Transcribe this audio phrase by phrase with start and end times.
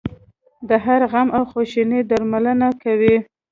[0.69, 3.15] د هر غم او خواشینۍ درملنه کوي.